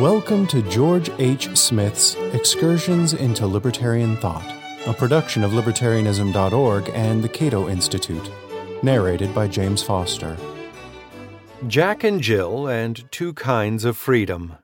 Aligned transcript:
Welcome 0.00 0.48
to 0.48 0.60
George 0.60 1.08
H. 1.20 1.56
Smith's 1.56 2.16
Excursions 2.32 3.12
into 3.12 3.46
Libertarian 3.46 4.16
Thought, 4.16 4.44
a 4.86 4.92
production 4.92 5.44
of 5.44 5.52
libertarianism.org 5.52 6.90
and 6.92 7.22
the 7.22 7.28
Cato 7.28 7.68
Institute, 7.68 8.28
narrated 8.82 9.32
by 9.32 9.46
James 9.46 9.84
Foster. 9.84 10.36
Jack 11.68 12.02
and 12.02 12.20
Jill 12.20 12.66
and 12.66 13.08
Two 13.12 13.34
Kinds 13.34 13.84
of 13.84 13.96
Freedom. 13.96 14.56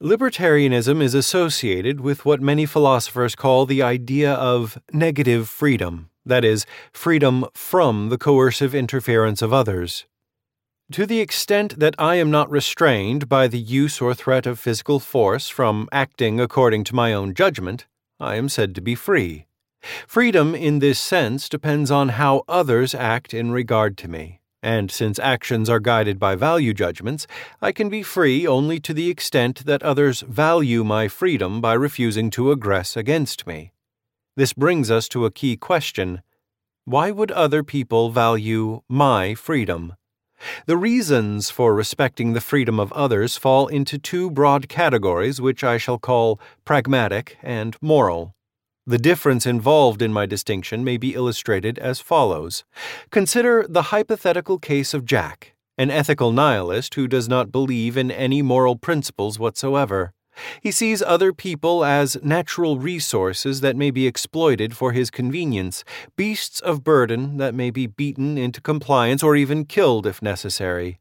Libertarianism 0.00 1.02
is 1.02 1.12
associated 1.12 2.00
with 2.00 2.24
what 2.24 2.40
many 2.40 2.66
philosophers 2.66 3.34
call 3.34 3.66
the 3.66 3.82
idea 3.82 4.34
of 4.34 4.80
negative 4.92 5.48
freedom, 5.48 6.08
that 6.24 6.44
is, 6.44 6.66
freedom 6.92 7.46
from 7.52 8.10
the 8.10 8.18
coercive 8.18 8.76
interference 8.76 9.42
of 9.42 9.52
others. 9.52 10.06
To 10.92 11.06
the 11.06 11.20
extent 11.20 11.78
that 11.78 11.94
I 12.00 12.16
am 12.16 12.32
not 12.32 12.50
restrained 12.50 13.28
by 13.28 13.46
the 13.46 13.60
use 13.60 14.00
or 14.00 14.12
threat 14.12 14.44
of 14.44 14.58
physical 14.58 14.98
force 14.98 15.48
from 15.48 15.88
acting 15.92 16.40
according 16.40 16.82
to 16.84 16.96
my 16.96 17.12
own 17.12 17.32
judgment, 17.32 17.86
I 18.18 18.34
am 18.34 18.48
said 18.48 18.74
to 18.74 18.80
be 18.80 18.96
free. 18.96 19.46
Freedom 20.08 20.52
in 20.52 20.80
this 20.80 20.98
sense 20.98 21.48
depends 21.48 21.92
on 21.92 22.08
how 22.08 22.42
others 22.48 22.92
act 22.92 23.32
in 23.32 23.52
regard 23.52 23.96
to 23.98 24.08
me, 24.08 24.40
and 24.64 24.90
since 24.90 25.20
actions 25.20 25.70
are 25.70 25.78
guided 25.78 26.18
by 26.18 26.34
value 26.34 26.74
judgments, 26.74 27.28
I 27.62 27.70
can 27.70 27.88
be 27.88 28.02
free 28.02 28.44
only 28.44 28.80
to 28.80 28.92
the 28.92 29.10
extent 29.10 29.64
that 29.66 29.84
others 29.84 30.22
value 30.22 30.82
my 30.82 31.06
freedom 31.06 31.60
by 31.60 31.74
refusing 31.74 32.30
to 32.30 32.52
aggress 32.52 32.96
against 32.96 33.46
me. 33.46 33.70
This 34.34 34.52
brings 34.52 34.90
us 34.90 35.08
to 35.10 35.24
a 35.24 35.30
key 35.30 35.56
question 35.56 36.22
Why 36.84 37.12
would 37.12 37.30
other 37.30 37.62
people 37.62 38.10
value 38.10 38.82
my 38.88 39.36
freedom? 39.36 39.94
The 40.66 40.76
reasons 40.76 41.50
for 41.50 41.74
respecting 41.74 42.32
the 42.32 42.40
freedom 42.40 42.80
of 42.80 42.92
others 42.92 43.36
fall 43.36 43.66
into 43.66 43.98
two 43.98 44.30
broad 44.30 44.68
categories, 44.68 45.40
which 45.40 45.64
I 45.64 45.78
shall 45.78 45.98
call 45.98 46.40
pragmatic 46.64 47.38
and 47.42 47.76
moral. 47.80 48.34
The 48.86 48.98
difference 48.98 49.46
involved 49.46 50.02
in 50.02 50.12
my 50.12 50.26
distinction 50.26 50.82
may 50.82 50.96
be 50.96 51.14
illustrated 51.14 51.78
as 51.78 52.00
follows 52.00 52.64
Consider 53.10 53.66
the 53.68 53.82
hypothetical 53.92 54.58
case 54.58 54.94
of 54.94 55.04
Jack, 55.04 55.54
an 55.78 55.90
ethical 55.90 56.32
nihilist 56.32 56.94
who 56.94 57.06
does 57.06 57.28
not 57.28 57.52
believe 57.52 57.96
in 57.96 58.10
any 58.10 58.42
moral 58.42 58.76
principles 58.76 59.38
whatsoever. 59.38 60.12
He 60.60 60.70
sees 60.70 61.02
other 61.02 61.32
people 61.32 61.84
as 61.84 62.16
natural 62.22 62.78
resources 62.78 63.60
that 63.60 63.76
may 63.76 63.90
be 63.90 64.06
exploited 64.06 64.76
for 64.76 64.92
his 64.92 65.10
convenience, 65.10 65.84
beasts 66.16 66.60
of 66.60 66.84
burden 66.84 67.36
that 67.36 67.54
may 67.54 67.70
be 67.70 67.86
beaten 67.86 68.38
into 68.38 68.60
compliance 68.60 69.22
or 69.22 69.36
even 69.36 69.64
killed 69.64 70.06
if 70.06 70.22
necessary. 70.22 70.98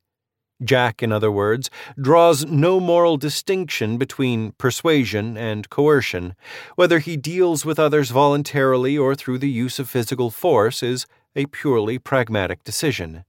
Jack, 0.61 1.01
in 1.01 1.11
other 1.11 1.31
words, 1.31 1.69
draws 1.99 2.45
no 2.45 2.79
moral 2.81 3.15
distinction 3.15 3.97
between 3.97 4.51
persuasion 4.53 5.37
and 5.37 5.69
coercion. 5.69 6.35
Whether 6.75 6.99
he 6.99 7.15
deals 7.15 7.65
with 7.65 7.79
others 7.79 8.09
voluntarily 8.09 8.97
or 8.97 9.15
through 9.15 9.37
the 9.37 9.49
use 9.49 9.79
of 9.79 9.89
physical 9.89 10.29
force 10.29 10.83
is 10.83 11.05
a 11.35 11.45
purely 11.45 11.97
pragmatic 11.97 12.63
decision. 12.65 13.23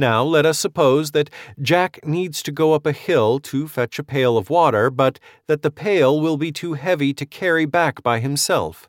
Now, 0.00 0.22
let 0.22 0.46
us 0.46 0.58
suppose 0.58 1.10
that 1.10 1.28
Jack 1.60 2.00
needs 2.06 2.42
to 2.44 2.50
go 2.50 2.72
up 2.72 2.86
a 2.86 2.92
hill 2.92 3.38
to 3.40 3.68
fetch 3.68 3.98
a 3.98 4.02
pail 4.02 4.38
of 4.38 4.48
water, 4.48 4.88
but 4.88 5.20
that 5.46 5.60
the 5.60 5.70
pail 5.70 6.18
will 6.18 6.38
be 6.38 6.50
too 6.50 6.72
heavy 6.72 7.12
to 7.12 7.26
carry 7.26 7.66
back 7.66 8.02
by 8.02 8.18
himself. 8.18 8.88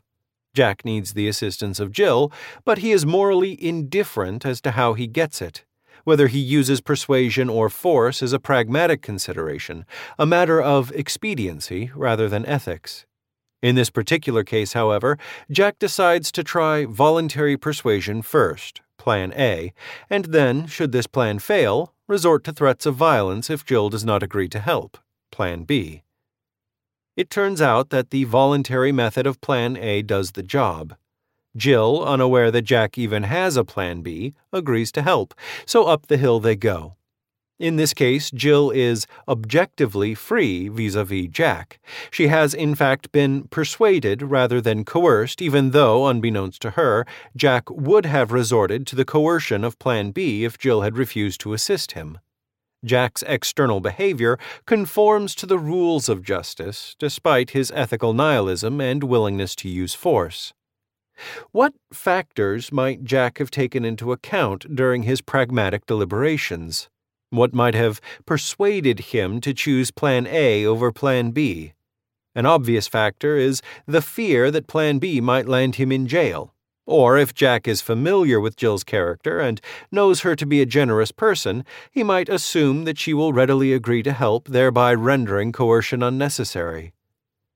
Jack 0.54 0.86
needs 0.86 1.12
the 1.12 1.28
assistance 1.28 1.78
of 1.78 1.92
Jill, 1.92 2.32
but 2.64 2.78
he 2.78 2.92
is 2.92 3.04
morally 3.04 3.62
indifferent 3.62 4.46
as 4.46 4.62
to 4.62 4.70
how 4.70 4.94
he 4.94 5.06
gets 5.06 5.42
it. 5.42 5.66
Whether 6.04 6.28
he 6.28 6.38
uses 6.38 6.80
persuasion 6.80 7.50
or 7.50 7.68
force 7.68 8.22
is 8.22 8.32
a 8.32 8.38
pragmatic 8.38 9.02
consideration, 9.02 9.84
a 10.18 10.24
matter 10.24 10.62
of 10.62 10.90
expediency 10.92 11.90
rather 11.94 12.26
than 12.26 12.46
ethics. 12.46 13.04
In 13.62 13.74
this 13.74 13.90
particular 13.90 14.44
case, 14.44 14.72
however, 14.72 15.18
Jack 15.50 15.78
decides 15.78 16.32
to 16.32 16.42
try 16.42 16.86
voluntary 16.86 17.58
persuasion 17.58 18.22
first, 18.22 18.80
Plan 19.02 19.32
A, 19.36 19.72
and 20.08 20.26
then, 20.26 20.64
should 20.68 20.92
this 20.92 21.08
plan 21.08 21.40
fail, 21.40 21.92
resort 22.06 22.44
to 22.44 22.52
threats 22.52 22.86
of 22.86 22.94
violence 22.94 23.50
if 23.50 23.64
Jill 23.64 23.88
does 23.88 24.04
not 24.04 24.22
agree 24.22 24.48
to 24.50 24.60
help, 24.60 24.96
Plan 25.32 25.64
B. 25.64 26.04
It 27.16 27.28
turns 27.28 27.60
out 27.60 27.90
that 27.90 28.10
the 28.10 28.22
voluntary 28.22 28.92
method 28.92 29.26
of 29.26 29.40
Plan 29.40 29.76
A 29.76 30.02
does 30.02 30.30
the 30.30 30.44
job. 30.44 30.94
Jill, 31.56 32.04
unaware 32.04 32.52
that 32.52 32.62
Jack 32.62 32.96
even 32.96 33.24
has 33.24 33.56
a 33.56 33.64
Plan 33.64 34.02
B, 34.02 34.34
agrees 34.52 34.92
to 34.92 35.02
help, 35.02 35.34
so 35.66 35.86
up 35.86 36.06
the 36.06 36.16
hill 36.16 36.38
they 36.38 36.54
go. 36.54 36.94
In 37.58 37.76
this 37.76 37.94
case, 37.94 38.30
Jill 38.30 38.70
is 38.70 39.06
objectively 39.28 40.14
free 40.14 40.68
vis 40.68 40.94
a 40.94 41.04
vis 41.04 41.28
Jack. 41.28 41.78
She 42.10 42.28
has, 42.28 42.54
in 42.54 42.74
fact, 42.74 43.12
been 43.12 43.44
persuaded 43.48 44.22
rather 44.22 44.60
than 44.60 44.84
coerced, 44.84 45.40
even 45.40 45.70
though, 45.70 46.06
unbeknownst 46.06 46.60
to 46.62 46.70
her, 46.70 47.06
Jack 47.36 47.70
would 47.70 48.06
have 48.06 48.32
resorted 48.32 48.86
to 48.88 48.96
the 48.96 49.04
coercion 49.04 49.64
of 49.64 49.78
Plan 49.78 50.10
B 50.10 50.44
if 50.44 50.58
Jill 50.58 50.80
had 50.80 50.96
refused 50.96 51.40
to 51.42 51.52
assist 51.52 51.92
him. 51.92 52.18
Jack's 52.84 53.22
external 53.28 53.78
behavior 53.78 54.38
conforms 54.66 55.36
to 55.36 55.46
the 55.46 55.58
rules 55.58 56.08
of 56.08 56.24
justice, 56.24 56.96
despite 56.98 57.50
his 57.50 57.70
ethical 57.76 58.12
nihilism 58.12 58.80
and 58.80 59.04
willingness 59.04 59.54
to 59.56 59.68
use 59.68 59.94
force. 59.94 60.52
What 61.52 61.74
factors 61.92 62.72
might 62.72 63.04
Jack 63.04 63.38
have 63.38 63.52
taken 63.52 63.84
into 63.84 64.10
account 64.10 64.74
during 64.74 65.04
his 65.04 65.20
pragmatic 65.20 65.86
deliberations? 65.86 66.88
What 67.32 67.54
might 67.54 67.74
have 67.74 67.98
persuaded 68.26 69.00
him 69.14 69.40
to 69.40 69.54
choose 69.54 69.90
Plan 69.90 70.26
A 70.26 70.66
over 70.66 70.92
Plan 70.92 71.30
B? 71.30 71.72
An 72.34 72.44
obvious 72.44 72.86
factor 72.86 73.38
is 73.38 73.62
the 73.86 74.02
fear 74.02 74.50
that 74.50 74.66
Plan 74.66 74.98
B 74.98 75.18
might 75.18 75.48
land 75.48 75.76
him 75.76 75.90
in 75.90 76.06
jail. 76.06 76.52
Or 76.84 77.16
if 77.16 77.32
Jack 77.32 77.66
is 77.66 77.80
familiar 77.80 78.38
with 78.38 78.58
Jill's 78.58 78.84
character 78.84 79.40
and 79.40 79.62
knows 79.90 80.20
her 80.20 80.36
to 80.36 80.44
be 80.44 80.60
a 80.60 80.66
generous 80.66 81.10
person, 81.10 81.64
he 81.90 82.02
might 82.02 82.28
assume 82.28 82.84
that 82.84 82.98
she 82.98 83.14
will 83.14 83.32
readily 83.32 83.72
agree 83.72 84.02
to 84.02 84.12
help, 84.12 84.48
thereby 84.48 84.92
rendering 84.92 85.52
coercion 85.52 86.02
unnecessary. 86.02 86.92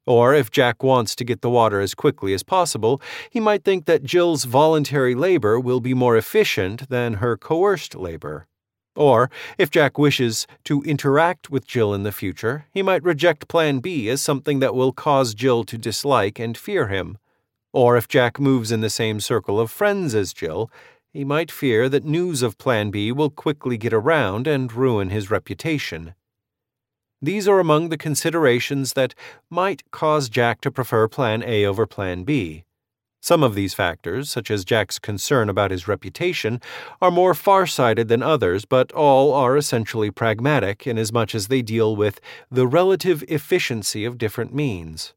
Or 0.06 0.32
if 0.32 0.50
Jack 0.50 0.82
wants 0.82 1.14
to 1.16 1.25
get 1.25 1.43
the 1.43 1.50
water 1.50 1.81
as 1.81 1.94
quickly 1.94 2.32
as 2.32 2.43
possible, 2.43 3.03
he 3.28 3.41
might 3.41 3.62
think 3.62 3.84
that 3.84 4.04
Jill's 4.04 4.44
voluntary 4.44 5.14
labor 5.14 5.60
will 5.60 5.81
be 5.81 5.93
more 5.93 6.16
efficient 6.16 6.88
than 6.88 7.14
her 7.14 7.37
coerced 7.37 7.94
labor. 7.94 8.47
Or, 8.97 9.31
if 9.59 9.71
Jack 9.71 9.99
wishes 9.99 10.47
to 10.65 10.83
interact 10.83 11.51
with 11.51 11.67
Jill 11.67 11.93
in 11.95 12.03
the 12.03 12.11
future, 12.11 12.65
he 12.73 12.83
might 12.83 13.05
reject 13.05 13.47
Plan 13.47 13.81
B 13.81 14.09
as 14.09 14.23
something 14.23 14.59
that 14.61 14.75
will 14.75 14.93
cause 14.93 15.34
Jill 15.34 15.65
to 15.65 15.79
dislike 15.79 16.39
and 16.39 16.57
fear 16.57 16.89
him. 16.89 17.19
Or, 17.73 17.97
if 17.97 18.09
Jack 18.09 18.41
moves 18.41 18.73
in 18.73 18.81
the 18.81 18.91
same 18.91 19.21
circle 19.21 19.61
of 19.61 19.71
friends 19.71 20.15
as 20.15 20.33
Jill, 20.33 20.71
he 21.12 21.25
might 21.25 21.51
fear 21.51 21.89
that 21.89 22.05
news 22.05 22.43
of 22.43 22.59
Plan 22.59 22.91
B 22.91 23.12
will 23.12 23.31
quickly 23.31 23.77
get 23.77 23.93
around 23.93 24.47
and 24.47 24.73
ruin 24.73 25.11
his 25.11 25.31
reputation. 25.31 26.15
These 27.23 27.49
are 27.49 27.59
among 27.59 27.89
the 27.89 27.97
considerations 27.97 28.93
that 28.93 29.15
might 29.49 29.91
cause 29.91 30.29
Jack 30.29 30.61
to 30.61 30.71
prefer 30.71 31.09
Plan 31.09 31.43
A 31.43 31.65
over 31.65 31.87
Plan 31.87 32.25
B. 32.25 32.66
Some 33.26 33.42
of 33.42 33.56
these 33.56 33.75
factors, 33.75 34.31
such 34.31 34.53
as 34.53 34.64
Jack's 34.64 35.00
concern 35.00 35.48
about 35.48 35.72
his 35.72 35.88
reputation, 35.88 36.60
are 37.03 37.10
more 37.10 37.34
far 37.34 37.66
sighted 37.66 38.06
than 38.06 38.22
others, 38.22 38.64
but 38.64 38.92
all 38.92 39.34
are 39.34 39.56
essentially 39.56 40.12
pragmatic 40.12 40.87
inasmuch 40.87 41.34
as 41.34 41.48
they 41.48 41.60
deal 41.60 41.97
with 41.97 42.20
the 42.53 42.69
relative 42.69 43.25
efficiency 43.26 44.04
of 44.04 44.16
different 44.16 44.54
means. 44.54 45.12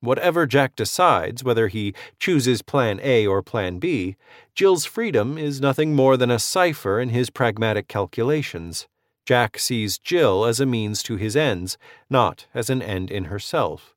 Whatever 0.00 0.44
Jack 0.44 0.74
decides, 0.74 1.44
whether 1.44 1.68
he 1.68 1.94
chooses 2.18 2.62
Plan 2.62 2.98
A 3.00 3.28
or 3.28 3.44
Plan 3.44 3.78
B, 3.78 4.16
Jill's 4.56 4.84
freedom 4.84 5.38
is 5.38 5.60
nothing 5.60 5.94
more 5.94 6.16
than 6.16 6.32
a 6.32 6.40
cipher 6.40 6.98
in 6.98 7.10
his 7.10 7.30
pragmatic 7.30 7.86
calculations. 7.86 8.88
Jack 9.24 9.56
sees 9.56 10.00
Jill 10.00 10.44
as 10.44 10.58
a 10.58 10.66
means 10.66 11.00
to 11.04 11.14
his 11.14 11.36
ends, 11.36 11.78
not 12.10 12.48
as 12.54 12.68
an 12.68 12.82
end 12.82 13.08
in 13.08 13.26
herself. 13.26 13.94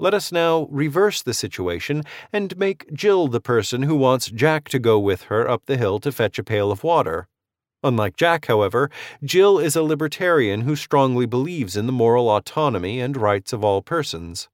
Let 0.00 0.14
us 0.14 0.32
now 0.32 0.66
reverse 0.70 1.20
the 1.20 1.34
situation 1.34 2.04
and 2.32 2.56
make 2.56 2.90
Jill 2.90 3.28
the 3.28 3.38
person 3.38 3.82
who 3.82 3.94
wants 3.94 4.30
Jack 4.30 4.70
to 4.70 4.78
go 4.78 4.98
with 4.98 5.24
her 5.24 5.46
up 5.46 5.66
the 5.66 5.76
hill 5.76 6.00
to 6.00 6.10
fetch 6.10 6.38
a 6.38 6.42
pail 6.42 6.72
of 6.72 6.82
water. 6.82 7.28
Unlike 7.82 8.16
Jack, 8.16 8.46
however, 8.46 8.90
Jill 9.22 9.58
is 9.58 9.76
a 9.76 9.82
libertarian 9.82 10.62
who 10.62 10.74
strongly 10.74 11.26
believes 11.26 11.76
in 11.76 11.84
the 11.84 11.92
moral 11.92 12.30
autonomy 12.30 12.98
and 12.98 13.14
rights 13.14 13.52
of 13.52 13.62
all 13.62 13.82
persons. 13.82 14.48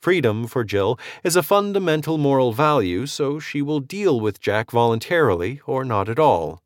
Freedom, 0.00 0.46
for 0.46 0.62
Jill, 0.62 1.00
is 1.24 1.34
a 1.34 1.42
fundamental 1.42 2.16
moral 2.16 2.52
value, 2.52 3.06
so 3.06 3.40
she 3.40 3.60
will 3.60 3.80
deal 3.80 4.20
with 4.20 4.40
Jack 4.40 4.70
voluntarily 4.70 5.60
or 5.66 5.84
not 5.84 6.08
at 6.08 6.20
all. 6.20 6.62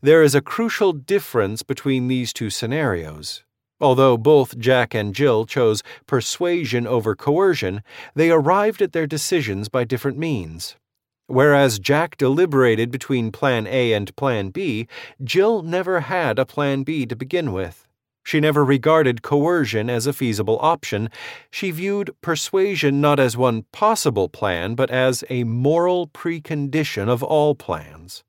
There 0.00 0.22
is 0.22 0.36
a 0.36 0.40
crucial 0.40 0.92
difference 0.92 1.64
between 1.64 2.06
these 2.06 2.32
two 2.32 2.48
scenarios. 2.48 3.42
Although 3.80 4.16
both 4.16 4.58
Jack 4.58 4.94
and 4.94 5.14
Jill 5.14 5.44
chose 5.44 5.82
persuasion 6.06 6.86
over 6.86 7.14
coercion, 7.14 7.82
they 8.14 8.30
arrived 8.30 8.80
at 8.80 8.92
their 8.92 9.06
decisions 9.06 9.68
by 9.68 9.84
different 9.84 10.16
means. 10.16 10.76
Whereas 11.26 11.78
Jack 11.78 12.16
deliberated 12.16 12.90
between 12.90 13.32
Plan 13.32 13.66
A 13.66 13.92
and 13.92 14.14
Plan 14.16 14.50
B, 14.50 14.86
Jill 15.22 15.62
never 15.62 16.00
had 16.00 16.38
a 16.38 16.46
Plan 16.46 16.84
B 16.84 17.04
to 17.06 17.16
begin 17.16 17.52
with. 17.52 17.86
She 18.26 18.40
never 18.40 18.64
regarded 18.64 19.22
coercion 19.22 19.88
as 19.88 20.08
a 20.08 20.12
feasible 20.12 20.58
option. 20.60 21.10
She 21.50 21.70
viewed 21.70 22.10
persuasion 22.22 23.00
not 23.00 23.20
as 23.20 23.36
one 23.36 23.66
possible 23.70 24.28
plan, 24.28 24.74
but 24.74 24.90
as 24.90 25.22
a 25.30 25.44
moral 25.44 26.08
precondition 26.08 27.08
of 27.08 27.22
all 27.22 27.54
plans. 27.54 28.24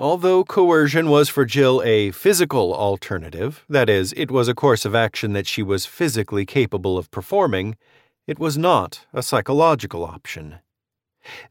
Although 0.00 0.44
coercion 0.44 1.08
was 1.08 1.28
for 1.28 1.44
Jill 1.44 1.82
a 1.84 2.12
physical 2.12 2.72
alternative, 2.72 3.64
that 3.68 3.90
is, 3.90 4.14
it 4.16 4.30
was 4.30 4.46
a 4.46 4.54
course 4.54 4.84
of 4.84 4.94
action 4.94 5.32
that 5.32 5.48
she 5.48 5.60
was 5.60 5.86
physically 5.86 6.46
capable 6.46 6.96
of 6.96 7.10
performing, 7.10 7.76
it 8.24 8.38
was 8.38 8.56
not 8.56 9.06
a 9.12 9.24
psychological 9.24 10.04
option. 10.04 10.60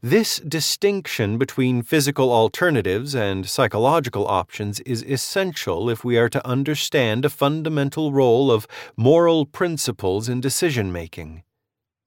This 0.00 0.38
distinction 0.38 1.36
between 1.36 1.82
physical 1.82 2.32
alternatives 2.32 3.14
and 3.14 3.46
psychological 3.46 4.26
options 4.26 4.80
is 4.80 5.04
essential 5.04 5.90
if 5.90 6.02
we 6.02 6.16
are 6.16 6.30
to 6.30 6.46
understand 6.46 7.26
a 7.26 7.30
fundamental 7.30 8.12
role 8.12 8.50
of 8.50 8.66
moral 8.96 9.44
principles 9.44 10.26
in 10.26 10.40
decision 10.40 10.90
making. 10.90 11.42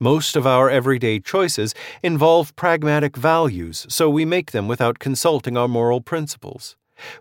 Most 0.04 0.36
of 0.36 0.48
our 0.48 0.68
everyday 0.68 1.20
choices 1.20 1.76
involve 2.02 2.56
pragmatic 2.56 3.16
values, 3.16 3.86
so 3.88 4.10
we 4.10 4.26
make 4.26 4.50
them 4.50 4.68
without 4.68 4.98
consulting 4.98 5.56
our 5.56 5.68
moral 5.68 6.02
principles. 6.02 6.76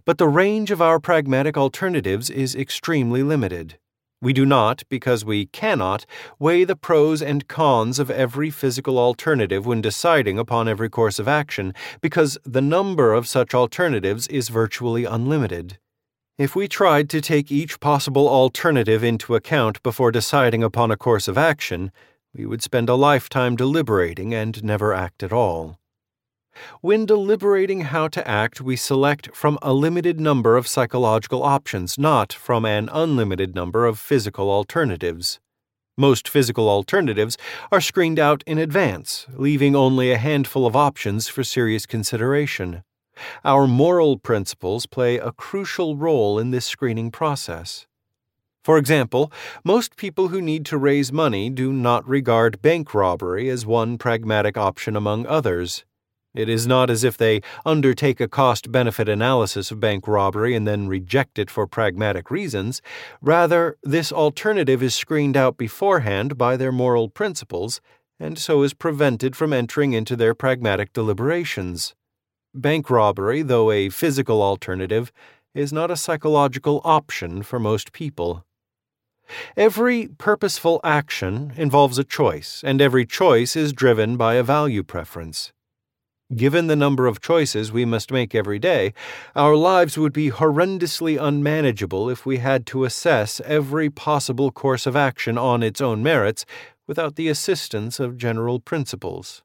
But 0.07 0.17
the 0.17 0.27
range 0.27 0.71
of 0.71 0.81
our 0.81 0.99
pragmatic 0.99 1.59
alternatives 1.59 2.31
is 2.31 2.55
extremely 2.55 3.23
limited. 3.23 3.79
We 4.23 4.33
do 4.33 4.47
not, 4.47 4.83
because 4.89 5.27
we 5.27 5.45
cannot, 5.45 6.07
weigh 6.39 6.65
the 6.65 6.75
pros 6.75 7.21
and 7.21 7.47
cons 7.47 7.99
of 7.99 8.11
every 8.11 8.49
physical 8.49 8.99
alternative 8.99 9.67
when 9.67 9.83
deciding 9.83 10.39
upon 10.39 10.67
every 10.67 10.89
course 10.89 11.19
of 11.19 11.29
action, 11.29 11.75
because 12.01 12.39
the 12.47 12.63
number 12.63 13.13
of 13.13 13.29
such 13.29 13.53
alternatives 13.53 14.27
is 14.29 14.49
virtually 14.49 15.05
unlimited. 15.05 15.77
If 16.39 16.57
we 16.57 16.67
tried 16.67 17.11
to 17.11 17.21
take 17.21 17.53
each 17.53 17.79
possible 17.79 18.27
alternative 18.27 19.05
into 19.05 19.35
account 19.35 19.83
before 19.83 20.11
deciding 20.11 20.65
upon 20.65 20.91
a 20.91 20.97
course 20.97 21.29
of 21.29 21.37
action, 21.37 21.93
we 22.35 22.47
would 22.47 22.63
spend 22.63 22.89
a 22.89 22.95
lifetime 22.95 23.57
deliberating 23.57 24.35
and 24.35 24.63
never 24.63 24.95
act 24.95 25.23
at 25.23 25.33
all. 25.33 25.79
When 26.81 27.07
deliberating 27.07 27.83
how 27.83 28.09
to 28.09 28.27
act, 28.27 28.61
we 28.61 28.77
select 28.77 29.35
from 29.35 29.59
a 29.63 29.73
limited 29.73 30.21
number 30.21 30.57
of 30.57 30.67
psychological 30.67 31.43
options, 31.43 31.99
not 31.99 32.33
from 32.33 32.65
an 32.65 32.89
unlimited 32.93 33.55
number 33.55 33.87
of 33.87 33.99
physical 33.99 34.51
alternatives. 34.51 35.41
Most 35.97 36.29
physical 36.29 36.69
alternatives 36.69 37.37
are 37.71 37.81
screened 37.81 38.19
out 38.19 38.43
in 38.47 38.59
advance, 38.59 39.27
leaving 39.35 39.77
only 39.77 40.11
a 40.11 40.19
handful 40.19 40.67
of 40.67 40.77
options 40.77 41.29
for 41.29 41.45
serious 41.45 41.87
consideration. 41.87 42.83
Our 43.45 43.67
moral 43.67 44.19
principles 44.19 44.87
play 44.87 45.19
a 45.19 45.33
crucial 45.33 45.97
role 45.97 46.39
in 46.39 46.53
this 46.53 46.65
screening 46.65 47.11
process. 47.11 47.87
For 48.63 48.77
example, 48.77 49.33
most 49.65 49.97
people 49.97 50.29
who 50.29 50.43
need 50.43 50.67
to 50.67 50.77
raise 50.77 51.11
money 51.13 51.49
do 51.49 51.73
not 51.73 52.07
regard 52.07 52.61
bank 52.61 52.93
robbery 52.93 53.49
as 53.49 53.65
one 53.65 53.97
pragmatic 53.97 54.59
option 54.59 54.97
among 54.97 55.27
others. 55.27 55.85
It 56.35 56.49
is 56.49 56.67
not 56.67 56.91
as 56.91 57.03
if 57.03 57.17
they 57.17 57.41
undertake 57.65 58.21
a 58.21 58.29
cost 58.29 58.71
benefit 58.71 59.09
analysis 59.09 59.71
of 59.71 59.81
bank 59.81 60.07
robbery 60.07 60.55
and 60.55 60.69
then 60.69 60.87
reject 60.87 61.39
it 61.39 61.51
for 61.51 61.67
pragmatic 61.67 62.31
reasons. 62.31 62.81
Rather, 63.21 63.77
this 63.83 64.13
alternative 64.13 64.83
is 64.83 64.95
screened 64.95 65.37
out 65.37 65.57
beforehand 65.57 66.39
by 66.39 66.57
their 66.57 66.71
moral 66.71 67.09
principles 67.09 67.81
and 68.21 68.39
so 68.39 68.63
is 68.63 68.75
prevented 68.75 69.35
from 69.35 69.53
entering 69.53 69.95
into 69.95 70.15
their 70.15 70.35
pragmatic 70.35 70.93
deliberations. 70.93 71.95
Bank 72.55 72.91
robbery, 72.91 73.43
though 73.43 73.71
a 73.71 73.89
physical 73.89 74.43
alternative, 74.43 75.11
is 75.55 75.73
not 75.73 75.91
a 75.91 75.97
psychological 75.97 76.81
option 76.85 77.43
for 77.43 77.59
most 77.59 77.93
people. 77.93 78.45
Every 79.57 80.09
purposeful 80.19 80.81
action 80.83 81.53
involves 81.57 81.99
a 81.99 82.05
choice, 82.05 82.63
and 82.65 82.81
every 82.81 83.07
choice 83.07 83.57
is 83.57 83.73
driven 83.73 84.17
by 84.17 84.35
a 84.35 84.43
value 84.43 84.83
preference. 84.83 85.53
Given 86.35 86.69
the 86.69 86.77
number 86.77 87.09
of 87.09 87.21
choices 87.21 87.73
we 87.73 87.85
must 87.85 88.13
make 88.13 88.37
every 88.37 88.61
day, 88.61 88.95
our 89.35 89.57
lives 89.57 89.99
would 89.99 90.13
be 90.13 90.31
horrendously 90.31 91.21
unmanageable 91.21 92.09
if 92.09 92.25
we 92.25 92.37
had 92.37 92.67
to 92.67 92.85
assess 92.85 93.41
every 93.45 93.91
possible 93.91 94.53
course 94.53 94.87
of 94.87 94.95
action 94.95 95.37
on 95.37 95.65
its 95.65 95.81
own 95.81 96.05
merits 96.05 96.47
without 96.87 97.17
the 97.17 97.29
assistance 97.29 97.99
of 97.99 98.17
general 98.17 98.61
principles. 98.61 99.43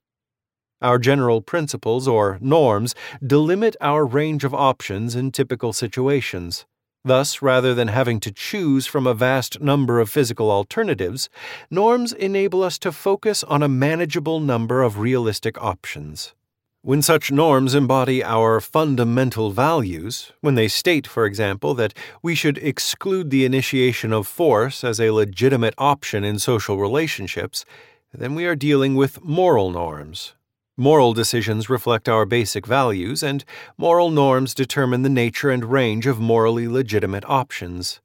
Our 0.79 0.99
general 0.99 1.41
principles, 1.41 2.07
or 2.07 2.37
norms, 2.39 2.93
delimit 3.23 3.75
our 3.81 4.05
range 4.05 4.43
of 4.43 4.53
options 4.53 5.15
in 5.15 5.31
typical 5.31 5.73
situations. 5.73 6.67
Thus, 7.05 7.39
rather 7.39 7.75
than 7.75 7.89
having 7.89 8.19
to 8.21 8.31
choose 8.31 8.87
from 8.87 9.05
a 9.05 9.13
vast 9.13 9.61
number 9.61 9.99
of 9.99 10.09
physical 10.09 10.49
alternatives, 10.49 11.29
norms 11.69 12.11
enable 12.11 12.63
us 12.63 12.79
to 12.79 12.91
focus 12.91 13.43
on 13.43 13.61
a 13.61 13.69
manageable 13.69 14.39
number 14.39 14.81
of 14.81 14.97
realistic 14.97 15.61
options. 15.61 16.33
When 16.81 17.03
such 17.03 17.31
norms 17.31 17.75
embody 17.75 18.23
our 18.23 18.59
fundamental 18.59 19.51
values, 19.51 20.31
when 20.41 20.55
they 20.55 20.67
state, 20.67 21.05
for 21.05 21.27
example, 21.27 21.75
that 21.75 21.93
we 22.23 22.33
should 22.33 22.57
exclude 22.57 23.29
the 23.29 23.45
initiation 23.45 24.11
of 24.11 24.25
force 24.25 24.83
as 24.83 24.99
a 24.99 25.11
legitimate 25.11 25.75
option 25.77 26.23
in 26.23 26.39
social 26.39 26.79
relationships, 26.79 27.65
then 28.11 28.33
we 28.33 28.47
are 28.47 28.55
dealing 28.55 28.95
with 28.95 29.23
moral 29.23 29.69
norms, 29.69 30.33
Moral 30.77 31.13
decisions 31.13 31.69
reflect 31.69 32.09
our 32.09 32.25
basic 32.25 32.67
values, 32.67 33.23
and 33.23 33.45
moral 33.77 34.11
norms 34.11 34.53
determine 34.53 35.03
the 35.03 35.09
nature 35.09 35.49
and 35.49 35.71
range 35.71 36.05
of 36.05 36.19
morally 36.19 36.67
legitimate 36.67 37.23
options. 37.29 38.01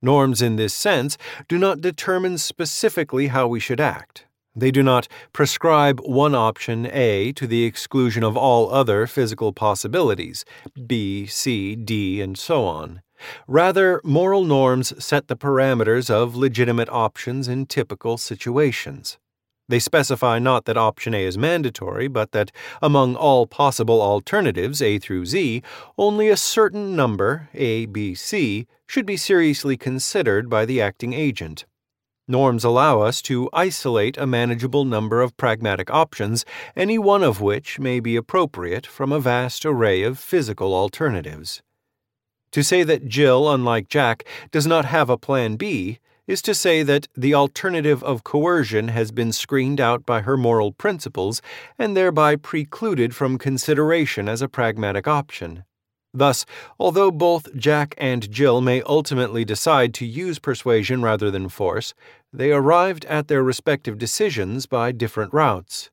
Norms 0.00 0.40
in 0.40 0.54
this 0.54 0.74
sense 0.74 1.18
do 1.48 1.58
not 1.58 1.80
determine 1.80 2.38
specifically 2.38 3.28
how 3.28 3.48
we 3.48 3.58
should 3.58 3.80
act. 3.80 4.26
They 4.54 4.70
do 4.70 4.82
not 4.82 5.08
prescribe 5.32 5.98
one 6.00 6.36
option 6.36 6.86
A 6.86 7.32
to 7.32 7.46
the 7.48 7.64
exclusion 7.64 8.22
of 8.22 8.36
all 8.36 8.72
other 8.72 9.08
physical 9.08 9.52
possibilities 9.52 10.44
B, 10.86 11.26
C, 11.26 11.74
D, 11.74 12.20
and 12.20 12.38
so 12.38 12.64
on. 12.64 13.02
Rather, 13.48 14.00
moral 14.04 14.44
norms 14.44 14.92
set 15.02 15.28
the 15.28 15.36
parameters 15.36 16.10
of 16.10 16.36
legitimate 16.36 16.88
options 16.90 17.48
in 17.48 17.66
typical 17.66 18.18
situations. 18.18 19.18
They 19.72 19.78
specify 19.78 20.38
not 20.38 20.66
that 20.66 20.76
option 20.76 21.14
A 21.14 21.24
is 21.24 21.38
mandatory, 21.38 22.06
but 22.06 22.32
that 22.32 22.52
among 22.82 23.16
all 23.16 23.46
possible 23.46 24.02
alternatives 24.02 24.82
A 24.82 24.98
through 24.98 25.24
Z, 25.24 25.62
only 25.96 26.28
a 26.28 26.36
certain 26.36 26.94
number, 26.94 27.48
A, 27.54 27.86
B, 27.86 28.14
C, 28.14 28.66
should 28.86 29.06
be 29.06 29.16
seriously 29.16 29.78
considered 29.78 30.50
by 30.50 30.66
the 30.66 30.82
acting 30.82 31.14
agent. 31.14 31.64
Norms 32.28 32.64
allow 32.64 33.00
us 33.00 33.22
to 33.22 33.48
isolate 33.54 34.18
a 34.18 34.26
manageable 34.26 34.84
number 34.84 35.22
of 35.22 35.38
pragmatic 35.38 35.88
options, 35.90 36.44
any 36.76 36.98
one 36.98 37.22
of 37.22 37.40
which 37.40 37.78
may 37.78 37.98
be 37.98 38.14
appropriate 38.14 38.86
from 38.86 39.10
a 39.10 39.20
vast 39.20 39.64
array 39.64 40.02
of 40.02 40.18
physical 40.18 40.74
alternatives. 40.74 41.62
To 42.50 42.62
say 42.62 42.82
that 42.82 43.08
Jill, 43.08 43.50
unlike 43.50 43.88
Jack, 43.88 44.26
does 44.50 44.66
not 44.66 44.84
have 44.84 45.08
a 45.08 45.16
plan 45.16 45.56
B 45.56 45.98
is 46.32 46.40
to 46.40 46.54
say 46.54 46.82
that 46.82 47.06
the 47.14 47.34
alternative 47.34 48.02
of 48.02 48.24
coercion 48.24 48.88
has 48.88 49.12
been 49.12 49.32
screened 49.32 49.78
out 49.78 50.06
by 50.06 50.22
her 50.22 50.34
moral 50.34 50.72
principles 50.72 51.42
and 51.78 51.94
thereby 51.94 52.34
precluded 52.34 53.14
from 53.14 53.36
consideration 53.36 54.30
as 54.30 54.40
a 54.40 54.48
pragmatic 54.48 55.06
option. 55.06 55.62
Thus, 56.14 56.46
although 56.78 57.10
both 57.10 57.54
Jack 57.54 57.94
and 57.98 58.30
Jill 58.30 58.62
may 58.62 58.80
ultimately 58.82 59.44
decide 59.44 59.92
to 59.94 60.06
use 60.06 60.38
persuasion 60.38 61.02
rather 61.02 61.30
than 61.30 61.50
force, 61.50 61.92
they 62.32 62.50
arrived 62.50 63.04
at 63.04 63.28
their 63.28 63.42
respective 63.42 63.98
decisions 63.98 64.64
by 64.64 64.90
different 64.90 65.34
routes. 65.34 65.90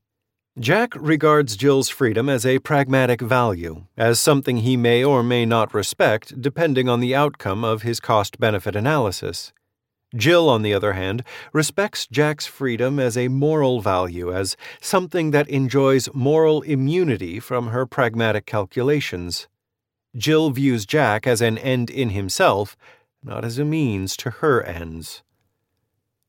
Jack 0.58 0.92
regards 0.96 1.54
Jill's 1.54 1.90
freedom 1.90 2.30
as 2.30 2.46
a 2.46 2.60
pragmatic 2.60 3.20
value, 3.20 3.84
as 3.96 4.18
something 4.18 4.58
he 4.58 4.76
may 4.78 5.04
or 5.04 5.22
may 5.22 5.44
not 5.44 5.74
respect 5.74 6.40
depending 6.40 6.88
on 6.88 7.00
the 7.00 7.14
outcome 7.14 7.62
of 7.62 7.82
his 7.82 8.00
cost 8.00 8.40
benefit 8.40 8.74
analysis. 8.74 9.52
Jill, 10.16 10.48
on 10.48 10.62
the 10.62 10.74
other 10.74 10.94
hand, 10.94 11.22
respects 11.52 12.06
Jack's 12.06 12.46
freedom 12.46 12.98
as 12.98 13.16
a 13.16 13.28
moral 13.28 13.80
value, 13.80 14.34
as 14.34 14.56
something 14.80 15.30
that 15.30 15.48
enjoys 15.48 16.12
moral 16.12 16.62
immunity 16.62 17.38
from 17.38 17.68
her 17.68 17.86
pragmatic 17.86 18.44
calculations. 18.44 19.46
Jill 20.16 20.50
views 20.50 20.84
Jack 20.84 21.26
as 21.26 21.40
an 21.40 21.58
end 21.58 21.90
in 21.90 22.10
himself, 22.10 22.76
not 23.22 23.44
as 23.44 23.58
a 23.58 23.64
means 23.64 24.16
to 24.16 24.30
her 24.30 24.62
ends. 24.62 25.22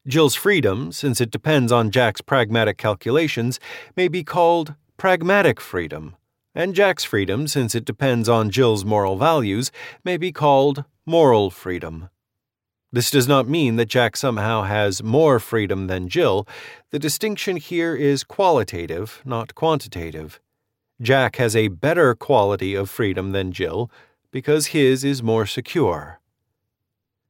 Jill's 0.07 0.35
freedom, 0.35 0.91
since 0.91 1.19
it 1.19 1.31
depends 1.31 1.71
on 1.71 1.91
Jack's 1.91 2.21
pragmatic 2.21 2.77
calculations, 2.77 3.59
may 3.95 4.07
be 4.07 4.23
called 4.23 4.75
pragmatic 4.97 5.59
freedom, 5.59 6.15
and 6.53 6.75
Jack's 6.75 7.03
freedom, 7.03 7.47
since 7.47 7.73
it 7.73 7.85
depends 7.85 8.29
on 8.29 8.51
Jill's 8.51 8.85
moral 8.85 9.15
values, 9.15 9.71
may 10.03 10.17
be 10.17 10.31
called 10.31 10.85
moral 11.05 11.49
freedom. 11.49 12.09
This 12.93 13.09
does 13.09 13.25
not 13.27 13.47
mean 13.47 13.77
that 13.77 13.87
Jack 13.87 14.17
somehow 14.17 14.63
has 14.63 15.01
more 15.01 15.39
freedom 15.39 15.87
than 15.87 16.09
Jill. 16.09 16.45
The 16.89 16.99
distinction 16.99 17.55
here 17.55 17.95
is 17.95 18.25
qualitative, 18.25 19.21
not 19.23 19.55
quantitative. 19.55 20.41
Jack 21.01 21.37
has 21.37 21.55
a 21.55 21.69
better 21.69 22.13
quality 22.13 22.75
of 22.75 22.89
freedom 22.89 23.31
than 23.31 23.53
Jill 23.53 23.89
because 24.29 24.67
his 24.67 25.05
is 25.05 25.23
more 25.23 25.45
secure. 25.45 26.19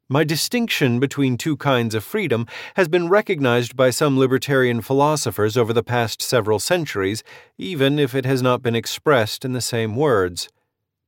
My 0.10 0.24
distinction 0.24 1.00
between 1.00 1.38
two 1.38 1.56
kinds 1.56 1.94
of 1.94 2.04
freedom 2.04 2.48
has 2.76 2.88
been 2.88 3.08
recognized 3.08 3.78
by 3.78 3.92
some 3.92 4.18
libertarian 4.18 4.82
philosophers 4.82 5.56
over 5.56 5.74
the 5.74 5.84
past 5.84 6.24
several 6.24 6.60
centuries, 6.60 7.24
even 7.58 8.00
if 8.00 8.16
it 8.16 8.26
has 8.26 8.42
not 8.42 8.64
been 8.64 8.76
expressed 8.76 9.46
in 9.46 9.54
the 9.54 9.62
same 9.62 9.96
words. 9.96 10.50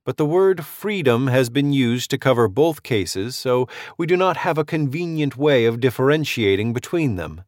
But 0.04 0.18
the 0.18 0.26
word 0.26 0.66
freedom 0.66 1.28
has 1.28 1.48
been 1.48 1.72
used 1.72 2.10
to 2.10 2.18
cover 2.18 2.46
both 2.46 2.82
cases, 2.82 3.34
so 3.36 3.66
we 3.96 4.06
do 4.06 4.18
not 4.18 4.36
have 4.36 4.58
a 4.58 4.64
convenient 4.64 5.38
way 5.38 5.64
of 5.64 5.80
differentiating 5.80 6.74
between 6.74 7.16
them. 7.16 7.42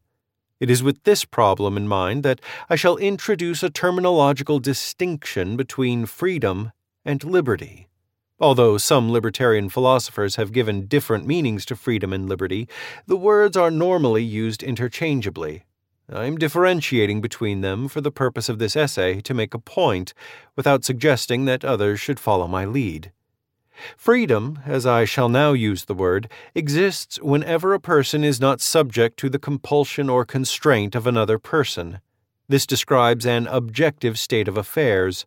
It 0.59 0.71
is 0.71 0.81
with 0.81 1.03
this 1.03 1.23
problem 1.23 1.77
in 1.77 1.87
mind 1.87 2.23
that 2.23 2.41
I 2.67 2.75
shall 2.75 2.97
introduce 2.97 3.61
a 3.61 3.69
terminological 3.69 4.59
distinction 4.59 5.55
between 5.55 6.07
freedom 6.07 6.71
and 7.05 7.23
liberty. 7.23 7.89
Although 8.39 8.79
some 8.79 9.11
libertarian 9.11 9.69
philosophers 9.69 10.35
have 10.37 10.51
given 10.51 10.87
different 10.87 11.27
meanings 11.27 11.63
to 11.65 11.75
freedom 11.75 12.11
and 12.11 12.27
liberty, 12.27 12.67
the 13.05 13.17
words 13.17 13.55
are 13.55 13.69
normally 13.69 14.23
used 14.23 14.63
interchangeably. 14.63 15.63
I 16.11 16.25
am 16.25 16.37
differentiating 16.37 17.19
between 17.19 17.59
them 17.59 17.89
for 17.89 17.99
the 17.99 18.11
purpose 18.11 18.47
of 18.47 18.59
this 18.59 18.77
essay 18.77 19.19
to 19.21 19.33
make 19.33 19.53
a 19.53 19.59
point, 19.59 20.13
without 20.55 20.85
suggesting 20.85 21.43
that 21.45 21.65
others 21.65 21.99
should 21.99 22.19
follow 22.19 22.47
my 22.47 22.63
lead. 22.63 23.11
Freedom, 23.97 24.59
as 24.65 24.85
I 24.85 25.03
shall 25.03 25.27
now 25.27 25.51
use 25.51 25.85
the 25.85 25.93
word, 25.93 26.31
exists 26.55 27.21
whenever 27.21 27.73
a 27.73 27.79
person 27.79 28.23
is 28.23 28.39
not 28.39 28.61
subject 28.61 29.17
to 29.17 29.29
the 29.29 29.37
compulsion 29.37 30.09
or 30.09 30.23
constraint 30.23 30.95
of 30.95 31.05
another 31.05 31.37
person. 31.37 31.99
This 32.47 32.65
describes 32.65 33.25
an 33.25 33.45
objective 33.47 34.17
state 34.17 34.47
of 34.47 34.57
affairs. 34.57 35.25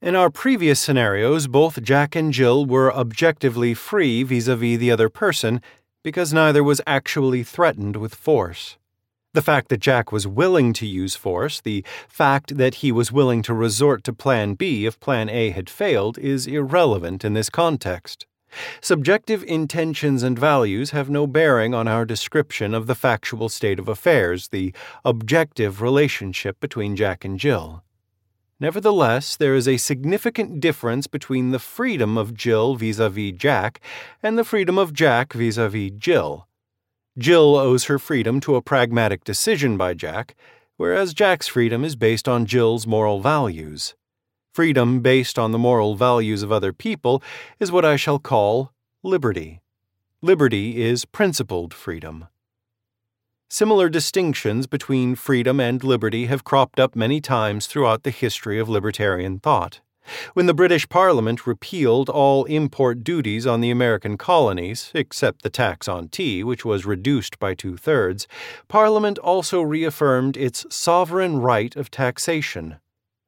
In 0.00 0.16
our 0.16 0.30
previous 0.30 0.80
scenarios, 0.80 1.46
both 1.46 1.80
Jack 1.80 2.16
and 2.16 2.32
Jill 2.32 2.66
were 2.66 2.92
objectively 2.92 3.72
free 3.72 4.24
vis 4.24 4.48
a 4.48 4.56
vis 4.56 4.78
the 4.78 4.90
other 4.90 5.08
person 5.08 5.62
because 6.02 6.32
neither 6.32 6.64
was 6.64 6.80
actually 6.88 7.44
threatened 7.44 7.96
with 7.96 8.16
force. 8.16 8.76
The 9.34 9.40
fact 9.40 9.70
that 9.70 9.80
Jack 9.80 10.12
was 10.12 10.26
willing 10.26 10.74
to 10.74 10.86
use 10.86 11.14
force, 11.14 11.62
the 11.62 11.82
fact 12.06 12.58
that 12.58 12.76
he 12.76 12.92
was 12.92 13.10
willing 13.10 13.40
to 13.42 13.54
resort 13.54 14.04
to 14.04 14.12
Plan 14.12 14.52
B 14.52 14.84
if 14.84 15.00
Plan 15.00 15.30
A 15.30 15.48
had 15.50 15.70
failed, 15.70 16.18
is 16.18 16.46
irrelevant 16.46 17.24
in 17.24 17.32
this 17.32 17.48
context. 17.48 18.26
Subjective 18.82 19.42
intentions 19.44 20.22
and 20.22 20.38
values 20.38 20.90
have 20.90 21.08
no 21.08 21.26
bearing 21.26 21.72
on 21.72 21.88
our 21.88 22.04
description 22.04 22.74
of 22.74 22.86
the 22.86 22.94
factual 22.94 23.48
state 23.48 23.78
of 23.78 23.88
affairs, 23.88 24.48
the 24.48 24.74
objective 25.02 25.80
relationship 25.80 26.60
between 26.60 26.94
Jack 26.94 27.24
and 27.24 27.40
Jill. 27.40 27.82
Nevertheless, 28.60 29.34
there 29.34 29.54
is 29.54 29.66
a 29.66 29.78
significant 29.78 30.60
difference 30.60 31.06
between 31.06 31.52
the 31.52 31.58
freedom 31.58 32.18
of 32.18 32.34
Jill 32.34 32.74
vis 32.74 32.98
a 32.98 33.08
vis 33.08 33.32
Jack 33.32 33.80
and 34.22 34.36
the 34.36 34.44
freedom 34.44 34.76
of 34.76 34.92
Jack 34.92 35.32
vis 35.32 35.56
a 35.56 35.70
vis 35.70 35.92
Jill. 35.96 36.46
Jill 37.18 37.56
owes 37.56 37.84
her 37.84 37.98
freedom 37.98 38.40
to 38.40 38.56
a 38.56 38.62
pragmatic 38.62 39.22
decision 39.22 39.76
by 39.76 39.92
Jack, 39.92 40.34
whereas 40.78 41.12
Jack's 41.12 41.46
freedom 41.46 41.84
is 41.84 41.94
based 41.94 42.26
on 42.26 42.46
Jill's 42.46 42.86
moral 42.86 43.20
values. 43.20 43.94
Freedom 44.54 45.00
based 45.00 45.38
on 45.38 45.52
the 45.52 45.58
moral 45.58 45.94
values 45.94 46.42
of 46.42 46.50
other 46.50 46.72
people 46.72 47.22
is 47.60 47.70
what 47.70 47.84
I 47.84 47.96
shall 47.96 48.18
call 48.18 48.72
liberty. 49.02 49.60
Liberty 50.22 50.82
is 50.82 51.04
principled 51.04 51.74
freedom. 51.74 52.28
Similar 53.50 53.90
distinctions 53.90 54.66
between 54.66 55.14
freedom 55.14 55.60
and 55.60 55.84
liberty 55.84 56.26
have 56.26 56.44
cropped 56.44 56.80
up 56.80 56.96
many 56.96 57.20
times 57.20 57.66
throughout 57.66 58.04
the 58.04 58.10
history 58.10 58.58
of 58.58 58.70
libertarian 58.70 59.38
thought. 59.38 59.80
When 60.34 60.46
the 60.46 60.54
British 60.54 60.88
Parliament 60.88 61.46
repealed 61.46 62.08
all 62.08 62.44
import 62.44 63.04
duties 63.04 63.46
on 63.46 63.60
the 63.60 63.70
American 63.70 64.16
colonies, 64.16 64.90
except 64.94 65.42
the 65.42 65.50
tax 65.50 65.88
on 65.88 66.08
tea, 66.08 66.42
which 66.42 66.64
was 66.64 66.84
reduced 66.86 67.38
by 67.38 67.54
two 67.54 67.76
thirds, 67.76 68.26
Parliament 68.68 69.18
also 69.18 69.62
reaffirmed 69.62 70.36
its 70.36 70.66
sovereign 70.70 71.38
right 71.38 71.74
of 71.76 71.90
taxation. 71.90 72.76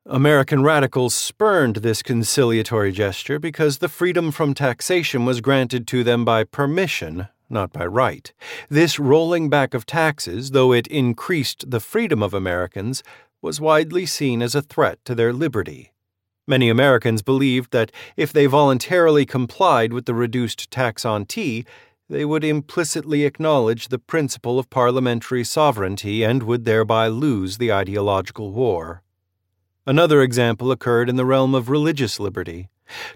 American 0.07 0.63
radicals 0.63 1.15
spurned 1.15 1.77
this 1.77 2.03
conciliatory 2.03 2.93
gesture 2.93 3.39
because 3.39 3.79
the 3.79 3.89
freedom 3.89 4.31
from 4.31 4.53
taxation 4.53 5.25
was 5.25 5.41
granted 5.41 5.87
to 5.87 6.05
them 6.05 6.25
by 6.25 6.45
permission 6.45 7.29
not 7.51 7.73
by 7.73 7.87
right. 7.87 8.33
This 8.69 8.99
rolling 8.99 9.49
back 9.49 9.75
of 9.75 9.87
taxes, 9.87 10.51
though 10.51 10.73
it 10.73 10.87
increased 10.89 11.71
the 11.71 11.81
freedom 11.81 12.23
of 12.23 12.35
Americans, 12.35 13.03
was 13.41 13.61
widely 13.61 14.07
seen 14.07 14.43
as 14.43 14.55
a 14.55 14.63
threat 14.63 14.99
to 15.05 15.15
their 15.15 15.33
liberty. 15.33 15.94
Many 16.47 16.69
Americans 16.69 17.23
believed 17.23 17.73
that 17.73 17.91
if 18.17 18.33
they 18.33 18.47
voluntarily 18.47 19.25
complied 19.25 19.93
with 19.93 20.05
the 20.05 20.15
reduced 20.15 20.71
tax 20.71 21.05
on 21.05 21.25
tea, 21.25 21.65
they 22.11 22.25
would 22.25 22.45
implicitly 22.45 23.25
acknowledge 23.25 23.89
the 23.89 23.99
principle 23.99 24.59
of 24.59 24.69
parliamentary 24.69 25.43
sovereignty 25.43 26.23
and 26.23 26.43
would 26.43 26.67
thereby 26.67 27.09
lose 27.09 27.57
the 27.57 27.73
ideological 27.73 28.53
war. 28.53 29.03
Another 29.87 30.21
example 30.21 30.71
occurred 30.71 31.09
in 31.09 31.17
the 31.17 31.25
realm 31.25 31.55
of 31.55 31.71
religious 31.71 32.21
liberty. 32.21 32.69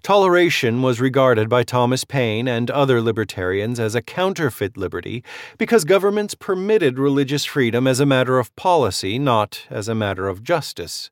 Toleration 0.03 0.83
was 0.83 1.01
regarded 1.01 1.49
by 1.49 1.63
Thomas 1.63 2.05
Paine 2.05 2.49
and 2.49 2.71
other 2.71 3.01
libertarians 3.01 3.79
as 3.79 3.95
a 3.95 4.03
counterfeit 4.03 4.77
liberty 4.77 5.23
because 5.59 5.85
governments 5.85 6.35
permitted 6.35 6.99
religious 6.99 7.45
freedom 7.45 7.87
as 7.87 8.01
a 8.01 8.07
matter 8.07 8.39
of 8.39 8.55
policy, 8.57 9.19
not 9.19 9.67
as 9.71 9.89
a 9.89 9.95
matter 9.95 10.29
of 10.29 10.43
justice. 10.43 11.11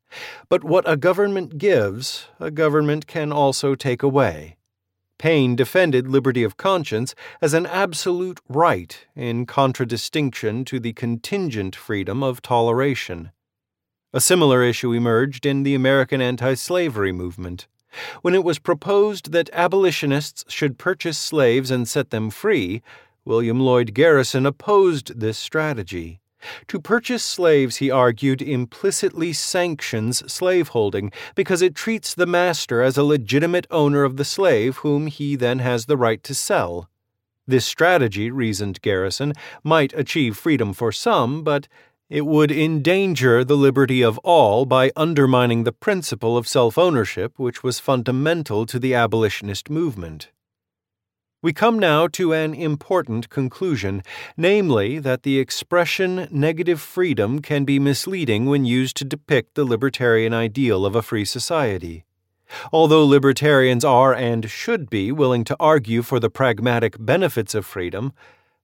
But 0.49 0.65
what 0.65 0.89
a 0.89 0.97
government 0.97 1.59
gives, 1.59 2.29
a 2.41 2.51
government 2.51 3.07
can 3.07 3.33
also 3.33 3.75
take 3.75 4.03
away. 4.03 4.57
Paine 5.19 5.57
defended 5.57 6.09
liberty 6.09 6.43
of 6.43 6.57
conscience 6.57 7.15
as 7.41 7.55
an 7.55 7.65
absolute 7.67 8.39
right 8.49 9.07
in 9.15 9.47
contradistinction 9.47 10.65
to 10.67 10.79
the 10.79 10.93
contingent 10.93 11.75
freedom 11.75 12.23
of 12.23 12.43
toleration. 12.43 13.31
A 14.13 14.21
similar 14.21 14.63
issue 14.63 14.93
emerged 14.93 15.47
in 15.47 15.63
the 15.63 15.75
American 15.75 16.21
anti 16.21 16.55
slavery 16.55 17.13
movement. 17.13 17.67
When 18.23 18.35
it 18.35 18.45
was 18.45 18.59
proposed 18.59 19.33
that 19.33 19.51
abolitionists 19.53 20.45
should 20.49 20.79
purchase 20.79 21.19
slaves 21.19 21.71
and 21.71 21.89
set 21.89 22.11
them 22.11 22.31
free, 22.31 22.83
William 23.25 23.61
Lloyd 23.61 23.95
Garrison 23.95 24.47
opposed 24.47 25.19
this 25.19 25.39
strategy. 25.39 26.21
To 26.69 26.81
purchase 26.81 27.25
slaves, 27.25 27.77
he 27.77 27.91
argued, 27.91 28.41
implicitly 28.41 29.33
sanctions 29.33 30.31
slaveholding 30.33 31.11
because 31.35 31.63
it 31.63 31.75
treats 31.75 32.15
the 32.15 32.27
master 32.27 32.83
as 32.83 32.97
a 32.97 33.05
legitimate 33.05 33.67
owner 33.71 34.05
of 34.05 34.17
the 34.17 34.25
slave 34.25 34.79
whom 34.79 35.07
he 35.07 35.35
then 35.35 35.59
has 35.59 35.87
the 35.87 35.97
right 35.97 36.23
to 36.23 36.35
sell. 36.35 36.89
This 37.49 37.65
strategy, 37.65 38.31
reasoned 38.31 38.83
Garrison, 38.83 39.33
might 39.63 39.93
achieve 39.95 40.37
freedom 40.37 40.73
for 40.73 40.93
some, 40.93 41.43
but 41.43 41.69
it 42.09 42.25
would 42.25 42.53
endanger 42.53 43.43
the 43.43 43.57
liberty 43.57 44.03
of 44.03 44.19
all 44.19 44.65
by 44.65 44.93
undermining 44.95 45.65
the 45.65 45.73
principle 45.73 46.37
of 46.37 46.47
self 46.47 46.79
ownership, 46.79 47.39
which 47.39 47.63
was 47.63 47.81
fundamental 47.81 48.65
to 48.67 48.79
the 48.79 48.95
abolitionist 48.95 49.69
movement. 49.69 50.31
We 51.43 51.53
come 51.53 51.79
now 51.79 52.09
to 52.09 52.33
an 52.33 52.55
important 52.55 53.29
conclusion, 53.29 54.03
namely 54.37 54.99
that 54.99 55.23
the 55.23 55.39
expression 55.39 56.29
negative 56.31 56.81
freedom 56.81 57.41
can 57.41 57.65
be 57.65 57.79
misleading 57.79 58.47
when 58.47 58.65
used 58.65 58.97
to 58.97 59.05
depict 59.05 59.55
the 59.55 59.65
libertarian 59.65 60.33
ideal 60.33 60.87
of 60.87 60.97
a 60.97 61.03
free 61.03 61.25
society. 61.25 62.05
Although 62.73 63.05
libertarians 63.05 63.85
are 63.85 64.15
and 64.15 64.49
should 64.49 64.89
be 64.89 65.13
willing 65.13 65.45
to 65.45 65.57
argue 65.59 66.03
for 66.03 66.21
the 66.21 66.31
pragmatic 66.31 66.97
benefits 66.99 67.55
of 67.55 67.67
freedom, 67.67 68.13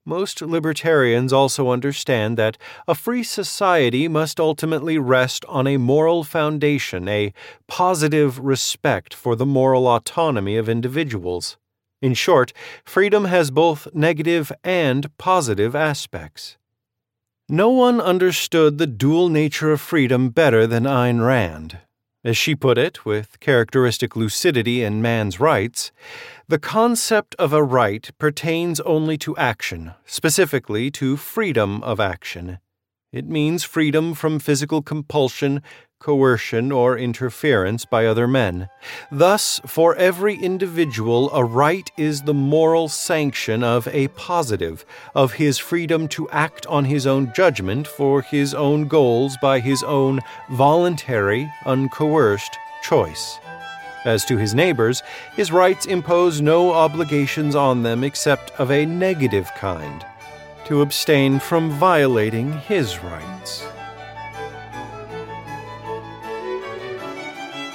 most 0.04 0.42
libertarians 0.42 1.32
also 1.32 1.70
understand 1.70 2.36
that 2.36 2.58
a 2.88 2.94
free 2.94 3.22
society 3.22 4.08
must 4.08 4.40
ultimately 4.40 4.98
rest 4.98 5.44
on 5.48 5.66
a 5.66 5.76
moral 5.76 6.24
foundation, 6.24 7.08
a 7.08 7.32
positive 7.68 8.38
respect 8.38 9.14
for 9.14 9.36
the 9.36 9.46
moral 9.46 9.86
autonomy 9.86 10.56
of 10.56 10.68
individuals. 10.68 11.56
In 12.00 12.14
short, 12.14 12.52
freedom 12.84 13.26
has 13.26 13.52
both 13.52 13.86
negative 13.94 14.50
and 14.64 15.16
positive 15.18 15.76
aspects. 15.76 16.56
No 17.48 17.70
one 17.70 18.00
understood 18.00 18.78
the 18.78 18.86
dual 18.86 19.28
nature 19.28 19.70
of 19.70 19.80
freedom 19.80 20.30
better 20.30 20.66
than 20.66 20.84
Ayn 20.84 21.24
Rand. 21.24 21.78
As 22.24 22.36
she 22.36 22.54
put 22.54 22.78
it, 22.78 23.04
with 23.04 23.40
characteristic 23.40 24.14
lucidity 24.14 24.84
in 24.84 25.02
man's 25.02 25.40
rights, 25.40 25.90
the 26.46 26.58
concept 26.58 27.34
of 27.36 27.52
a 27.52 27.64
right 27.64 28.08
pertains 28.16 28.78
only 28.80 29.18
to 29.18 29.36
action, 29.36 29.94
specifically 30.06 30.88
to 30.92 31.16
freedom 31.16 31.82
of 31.82 31.98
action. 31.98 32.60
It 33.12 33.26
means 33.26 33.64
freedom 33.64 34.14
from 34.14 34.38
physical 34.38 34.82
compulsion, 34.82 35.62
coercion, 36.02 36.72
or 36.72 36.98
interference 36.98 37.84
by 37.84 38.04
other 38.04 38.26
men. 38.26 38.68
Thus, 39.10 39.60
for 39.64 39.94
every 39.94 40.34
individual, 40.34 41.32
a 41.32 41.44
right 41.44 41.88
is 41.96 42.22
the 42.22 42.34
moral 42.34 42.88
sanction 42.88 43.62
of 43.62 43.86
a 43.88 44.08
positive, 44.08 44.84
of 45.14 45.34
his 45.34 45.58
freedom 45.58 46.08
to 46.08 46.28
act 46.30 46.66
on 46.66 46.86
his 46.86 47.06
own 47.06 47.32
judgment 47.34 47.86
for 47.86 48.20
his 48.20 48.52
own 48.52 48.88
goals 48.88 49.36
by 49.40 49.60
his 49.60 49.84
own 49.84 50.20
voluntary, 50.50 51.48
uncoerced 51.64 52.56
choice. 52.82 53.38
As 54.04 54.24
to 54.24 54.36
his 54.36 54.54
neighbors, 54.54 55.04
his 55.36 55.52
rights 55.52 55.86
impose 55.86 56.40
no 56.40 56.72
obligations 56.72 57.54
on 57.54 57.84
them 57.84 58.02
except 58.02 58.50
of 58.58 58.72
a 58.72 58.84
negative 58.84 59.48
kind 59.56 60.04
to 60.64 60.82
abstain 60.82 61.38
from 61.38 61.70
violating 61.70 62.52
his 62.52 62.98
rights. 62.98 63.64